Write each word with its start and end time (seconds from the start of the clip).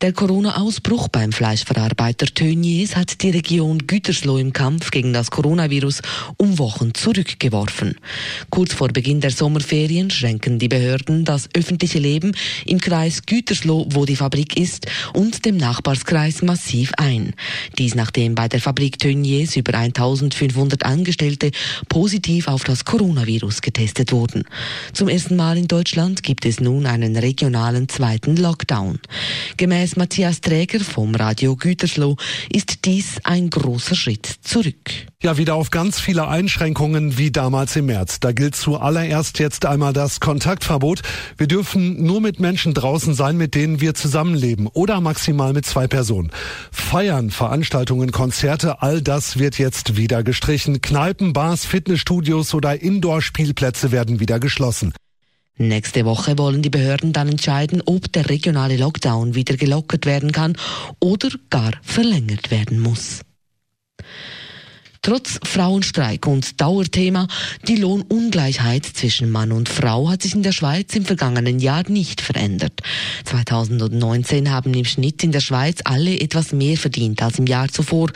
Der 0.00 0.14
Corona-Ausbruch 0.14 1.08
beim 1.08 1.30
Fleischverarbeiter 1.30 2.24
Tönnies 2.24 2.96
hat 2.96 3.20
die 3.20 3.28
Region 3.28 3.86
Gütersloh 3.86 4.38
im 4.38 4.54
Kampf 4.54 4.90
gegen 4.90 5.12
das 5.12 5.30
Coronavirus 5.30 6.00
um 6.38 6.58
Wochen 6.58 6.94
zurückgeworfen. 6.94 7.96
Kurz 8.48 8.72
vor 8.72 8.88
Beginn 8.88 9.20
der 9.20 9.30
Sommerferien 9.30 10.08
schränken 10.08 10.58
die 10.58 10.68
Behörden 10.68 11.26
das 11.26 11.50
öffentliche 11.52 11.98
Leben 11.98 12.32
im 12.64 12.80
Kreis 12.80 13.26
Gütersloh, 13.26 13.88
wo 13.90 14.06
die 14.06 14.16
Fabrik 14.16 14.56
ist, 14.56 14.86
und 15.12 15.44
dem 15.44 15.58
Nachbarskreis 15.58 16.40
massiv 16.40 16.92
ein. 16.96 17.34
Dies 17.76 17.94
nachdem 17.94 18.34
bei 18.34 18.48
der 18.48 18.62
Fabrik 18.62 18.98
Tönnies 18.98 19.54
über 19.54 19.74
1500 19.74 20.82
Angestellte 20.86 21.50
positiv 21.90 22.48
auf 22.48 22.64
das 22.64 22.86
Coronavirus 22.86 23.60
getestet 23.60 24.12
wurden. 24.12 24.44
Zum 24.94 25.10
ersten 25.10 25.36
Mal 25.36 25.58
in 25.58 25.68
Deutschland 25.68 26.22
gibt 26.22 26.46
es 26.46 26.58
nun 26.58 26.86
einen 26.86 27.18
regionalen 27.18 27.90
zweiten 27.90 28.36
Lockdown. 28.36 28.98
Gemäß 29.58 29.89
Gemäss 29.90 29.96
Matthias 29.96 30.40
Träger 30.40 30.80
vom 30.80 31.14
Radio 31.14 31.56
Gütersloh 31.56 32.16
ist 32.52 32.84
dies 32.84 33.18
ein 33.24 33.50
großer 33.50 33.96
Schritt 33.96 34.26
zurück. 34.42 34.90
Ja, 35.22 35.36
wieder 35.36 35.54
auf 35.54 35.70
ganz 35.70 35.98
viele 35.98 36.28
Einschränkungen 36.28 37.18
wie 37.18 37.30
damals 37.30 37.74
im 37.76 37.86
März. 37.86 38.20
Da 38.20 38.32
gilt 38.32 38.54
zuallererst 38.54 39.38
jetzt 39.38 39.66
einmal 39.66 39.92
das 39.92 40.20
Kontaktverbot. 40.20 41.02
Wir 41.36 41.48
dürfen 41.48 42.04
nur 42.04 42.20
mit 42.20 42.40
Menschen 42.40 42.72
draußen 42.72 43.14
sein, 43.14 43.36
mit 43.36 43.54
denen 43.54 43.80
wir 43.80 43.94
zusammenleben 43.94 44.66
oder 44.68 45.00
maximal 45.00 45.52
mit 45.52 45.66
zwei 45.66 45.88
Personen. 45.88 46.30
Feiern, 46.70 47.30
Veranstaltungen, 47.30 48.12
Konzerte, 48.12 48.82
all 48.82 49.02
das 49.02 49.38
wird 49.38 49.58
jetzt 49.58 49.96
wieder 49.96 50.22
gestrichen. 50.22 50.80
Kneipen, 50.80 51.32
Bars, 51.32 51.64
Fitnessstudios 51.64 52.54
oder 52.54 52.80
Indoor-Spielplätze 52.80 53.90
werden 53.90 54.20
wieder 54.20 54.38
geschlossen. 54.38 54.92
Nächste 55.60 56.06
Woche 56.06 56.38
wollen 56.38 56.62
die 56.62 56.70
Behörden 56.70 57.12
dann 57.12 57.28
entscheiden, 57.28 57.82
ob 57.84 58.10
der 58.10 58.30
regionale 58.30 58.78
Lockdown 58.78 59.34
wieder 59.34 59.58
gelockert 59.58 60.06
werden 60.06 60.32
kann 60.32 60.56
oder 61.00 61.28
gar 61.50 61.72
verlängert 61.82 62.50
werden 62.50 62.80
muss. 62.80 63.20
Trotz 65.02 65.40
Frauenstreik 65.44 66.26
und 66.26 66.60
Dauerthema, 66.60 67.26
die 67.66 67.76
Lohnungleichheit 67.76 68.84
zwischen 68.84 69.30
Mann 69.30 69.50
und 69.50 69.70
Frau 69.70 70.10
hat 70.10 70.20
sich 70.20 70.34
in 70.34 70.42
der 70.42 70.52
Schweiz 70.52 70.94
im 70.94 71.06
vergangenen 71.06 71.58
Jahr 71.58 71.88
nicht 71.88 72.20
verändert. 72.20 72.82
2019 73.24 74.50
haben 74.50 74.74
im 74.74 74.84
Schnitt 74.84 75.24
in 75.24 75.32
der 75.32 75.40
Schweiz 75.40 75.78
alle 75.84 76.20
etwas 76.20 76.52
mehr 76.52 76.76
verdient 76.76 77.22
als 77.22 77.38
im 77.38 77.46
Jahr 77.46 77.68
zuvor. 77.68 78.10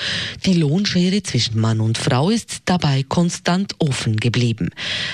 Die 0.44 0.52
Lohnschere 0.52 1.22
zwischen 1.22 1.58
Mann 1.58 1.80
und 1.80 1.96
Frau 1.96 2.28
ist 2.28 2.58
dabei 2.66 3.02
konstant 3.02 3.72
offen 3.78 4.18
geblieben. 4.18 4.68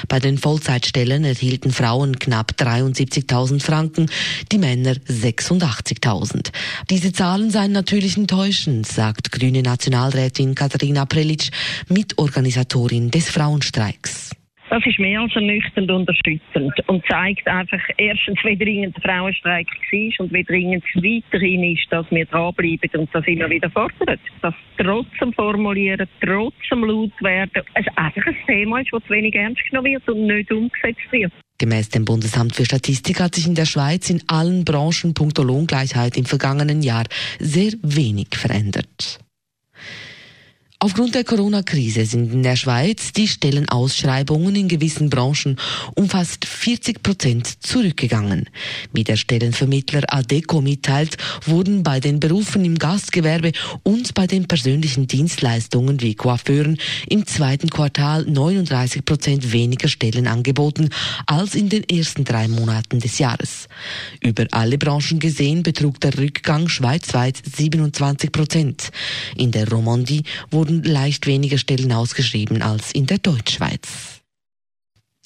Bei 0.09 0.19
den 0.19 0.39
Vollzeitstellen 0.39 1.23
erhielten 1.23 1.71
Frauen 1.71 2.19
knapp 2.19 2.55
73.000 2.59 3.63
Franken, 3.63 4.11
die 4.51 4.59
Männer 4.59 4.95
86.000. 5.09 6.51
Diese 6.91 7.13
Zahlen 7.13 7.53
seien 7.53 7.71
natürlich 7.71 8.17
enttäuschend, 8.17 8.89
sagt 8.89 9.31
grüne 9.31 9.63
Nationalrätin 9.63 10.57
Katharina 10.57 11.05
Prelitsch, 11.05 11.51
Mitorganisatorin 11.89 13.11
des 13.11 13.31
Frauenstreiks. 13.31 14.31
Das 14.71 14.87
ist 14.87 15.01
mehr 15.01 15.21
als 15.21 15.35
ernüchternd 15.35 15.91
und 15.91 16.09
erschütternd 16.09 16.73
und 16.87 17.05
zeigt 17.09 17.47
einfach 17.49 17.81
erstens, 17.97 18.39
wie 18.45 18.57
dringend 18.57 18.97
der 18.97 19.03
Frauenstreik 19.03 19.67
war 19.67 20.25
und 20.25 20.33
wie 20.33 20.45
dringend 20.45 20.85
es 20.95 21.03
weiterhin 21.03 21.65
ist, 21.75 21.87
dass 21.91 22.07
wir 22.11 22.25
dranbleiben 22.27 23.01
und 23.01 23.11
das 23.13 23.27
immer 23.27 23.51
wieder 23.51 23.69
fordern. 23.69 24.17
Dass 24.43 24.55
trotzdem 24.79 25.33
Formulieren, 25.33 26.07
trotzdem 26.25 26.85
laut 26.85 27.11
werden, 27.21 27.63
es 27.75 27.87
einfach 27.97 28.25
ein 28.25 28.37
Thema 28.47 28.79
ist, 28.79 28.93
das 28.93 29.03
zu 29.03 29.11
wenig 29.11 29.35
ernst 29.35 29.61
genommen 29.69 29.93
wird 29.93 30.09
und 30.09 30.27
nicht 30.29 30.53
umgesetzt 30.53 31.11
wird. 31.11 31.33
Gemäss 31.59 31.89
dem 31.89 32.05
Bundesamt 32.05 32.55
für 32.55 32.65
Statistik 32.65 33.21
hat 33.21 33.35
sich 33.35 33.49
in 33.49 33.57
der 33.57 33.67
Schweiz 33.67 34.09
in 34.09 34.23
allen 34.29 34.65
Branchen 34.65 35.15
punkto 35.15 35.43
Lohngleichheit 35.43 36.17
im 36.17 36.27
vergangenen 36.27 36.83
Jahr 36.83 37.05
sehr 37.41 37.73
wenig 37.83 38.29
verändert. 38.37 39.19
Aufgrund 40.83 41.15
der 41.15 41.25
Corona-Krise 41.25 42.07
sind 42.07 42.33
in 42.33 42.43
der 42.43 42.57
Schweiz 42.57 43.13
die 43.13 43.29
Stellenausschreibungen 43.29 44.57
in 44.57 44.67
gewissen 44.67 45.11
Branchen 45.11 45.59
um 45.95 46.09
fast 46.09 46.47
40 46.47 47.03
Prozent 47.03 47.63
zurückgegangen. 47.63 48.49
Wie 48.91 49.05
der 49.05 49.17
Stellenvermittler 49.17 50.05
ADECO 50.09 50.63
mitteilt, 50.63 51.19
wurden 51.45 51.83
bei 51.83 52.01
den 52.01 52.19
Berufen 52.19 52.65
im 52.65 52.79
Gastgewerbe 52.79 53.53
und 53.83 54.15
bei 54.15 54.27
den 54.27 54.49
persönlichen 54.49 55.07
Dienstleistungen 55.07 56.01
wie 56.01 56.15
Coiffeuren 56.15 56.79
im 57.11 57.27
zweiten 57.27 57.69
Quartal 57.69 58.25
39 58.25 59.05
Prozent 59.05 59.53
weniger 59.53 59.89
Stellen 59.89 60.27
angeboten 60.27 60.89
als 61.27 61.57
in 61.57 61.69
den 61.69 61.85
ersten 61.91 62.25
drei 62.25 62.49
Monaten 62.49 63.01
des 63.01 63.19
Jahres. 63.19 63.69
Über 64.23 64.47
alle 64.53 64.79
Branchen 64.79 65.19
gesehen 65.19 65.63
betrug 65.63 66.01
der 66.01 66.17
Rückgang 66.17 66.71
schweizweit 66.71 67.37
27 67.55 68.33
Prozent. 68.33 68.91
In 69.37 69.51
der 69.51 69.69
Romandie 69.69 70.23
wurden 70.51 70.70
wurden 70.71 70.85
leicht 70.85 71.27
weniger 71.27 71.59
Stellen 71.59 71.93
ausgeschrieben 71.93 72.63
als 72.63 72.93
in 72.93 73.07
der 73.07 73.19
Deutschschweiz. 73.19 74.20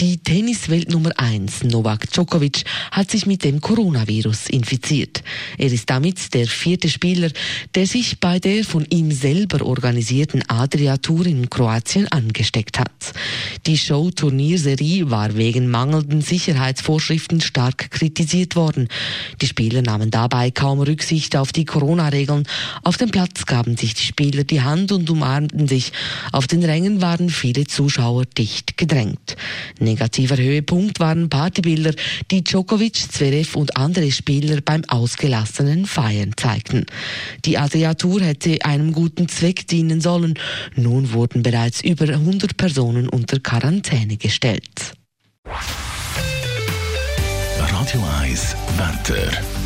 Die 0.01 0.19
Tenniswelt 0.19 0.91
Nummer 0.91 1.13
1, 1.19 1.63
Novak 1.63 2.11
Djokovic, 2.11 2.65
hat 2.91 3.13
sich 3.13 3.27
mit 3.27 3.45
dem 3.45 3.61
Coronavirus 3.61 4.49
infiziert. 4.49 5.23
Er 5.57 5.73
ist 5.73 5.89
damit 5.89 6.35
der 6.35 6.49
vierte 6.49 6.89
Spieler, 6.89 7.31
der 7.77 7.87
sich 7.87 8.19
bei 8.19 8.41
der 8.41 8.65
von 8.65 8.85
ihm 8.91 9.13
selber 9.13 9.65
organisierten 9.65 10.43
Adria 10.49 10.97
Tour 10.97 11.27
in 11.27 11.49
Kroatien 11.49 12.09
angesteckt 12.09 12.81
hat. 12.81 12.91
Die 13.67 13.79
Show-Turnierserie 13.79 15.13
war 15.13 15.37
wegen 15.37 15.71
mangelnden 15.71 16.23
Sicherheitsvorschriften 16.23 17.41
stark 17.41 17.93
kritisiert 17.93 18.57
worden. 18.57 18.89
Die 19.41 19.47
Spieler 19.47 19.83
nahmen 19.83 20.11
dabei 20.11 20.51
kaum 20.51 20.81
Rücksicht 20.81 21.37
auf 21.37 21.53
die 21.53 21.67
Corona-Regeln. 21.67 22.49
Auf 22.83 22.97
dem 22.97 23.13
Platz 23.13 23.47
gaben 23.47 23.77
sich 23.77 23.95
die 23.95 24.07
Spieler 24.07 24.43
die 24.43 24.63
Hand 24.63 24.91
und 24.91 25.09
umarmten 25.09 25.69
sich. 25.69 25.93
Auf 26.33 26.49
den 26.49 26.65
Rängen 26.65 27.01
waren 27.01 27.31
viele 27.31 27.69
Zuschauer 27.69 28.25
dicht 28.27 28.77
gedrängt. 28.77 29.37
Negativer 29.85 30.37
Höhepunkt 30.37 31.01
waren 31.01 31.29
Partybilder, 31.29 31.93
die 32.31 32.43
Djokovic, 32.43 32.97
Zverev 32.97 33.57
und 33.57 33.77
andere 33.77 34.11
Spieler 34.11 34.61
beim 34.61 34.83
ausgelassenen 34.89 35.87
Feiern 35.87 36.33
zeigten. 36.37 36.87
Die 37.45 37.59
Adriatur 37.59 38.23
hätte 38.23 38.65
einem 38.65 38.93
guten 38.93 39.29
Zweck 39.29 39.67
dienen 39.69 40.01
sollen. 40.01 40.35
Nun 40.75 41.13
wurden 41.13 41.43
bereits 41.43 41.83
über 41.83 42.09
100 42.09 42.57
Personen 42.57 43.09
unter 43.09 43.39
Quarantäne 43.39 44.17
gestellt. 44.17 44.95
Radio 47.59 48.03
1 48.23 48.57
Wetter. 48.77 49.64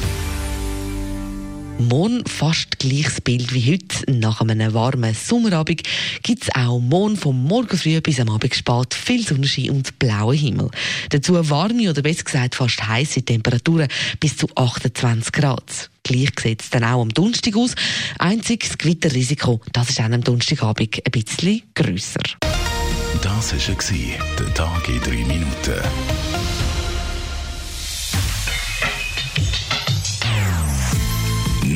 Morgen 1.78 2.24
fast 2.26 2.80
gleiches 2.80 3.20
Bild 3.20 3.54
wie 3.54 3.72
heute. 3.72 4.10
Nach 4.10 4.40
einem 4.40 4.74
warmen 4.74 5.14
Sommerabend 5.14 5.82
gibt 6.24 6.42
es 6.42 6.48
auch 6.52 6.80
morgen 6.80 7.16
vom 7.16 7.44
Morgen 7.44 7.78
früh 7.78 8.00
bis 8.00 8.18
am 8.18 8.30
Abend 8.30 8.52
spät 8.52 8.94
viel 8.94 9.24
Sonnenschein 9.24 9.70
und 9.70 9.96
blauen 10.00 10.36
Himmel. 10.36 10.70
Dazu 11.10 11.34
warme 11.48 11.88
oder 11.88 12.02
besser 12.02 12.24
gesagt 12.24 12.56
fast 12.56 12.84
heiße 12.84 13.22
Temperaturen 13.22 13.86
bis 14.18 14.36
zu 14.36 14.48
28 14.56 15.32
Grad. 15.32 15.90
Gleich 16.02 16.30
sieht 16.42 16.62
es 16.62 16.70
dann 16.70 16.82
auch 16.82 17.00
am 17.00 17.10
Donnerstag 17.10 17.56
aus. 17.56 17.76
Einziges 18.18 18.76
Gewitterrisiko, 18.76 19.60
das 19.72 19.90
ist 19.90 20.00
am 20.00 20.20
Donnerstagabend 20.20 20.96
ein 20.96 21.12
bisschen 21.12 21.62
grösser. 21.74 22.22
Das 23.22 23.52
war 23.52 24.36
der 24.38 24.54
Tag 24.54 24.88
in 24.88 25.00
3 25.00 25.10
Minuten. 25.10 26.67